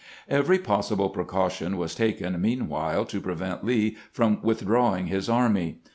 [0.27, 5.77] Every possible precaution was taken meanwhile to pre vent Lee from withdrawing his army.